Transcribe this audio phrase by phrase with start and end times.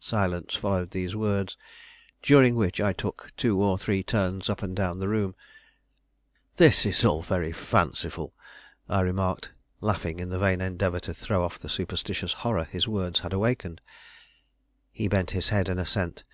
[0.00, 1.58] Silence followed these words,
[2.22, 5.34] during which I took two or three turns up and down the room.
[6.56, 8.32] "This is all very fanciful,"
[8.88, 9.52] I remarked,
[9.82, 13.82] laughing in the vain endeavor to throw off the superstitious horror his words had awakened.
[14.90, 16.24] He bent his head in assent.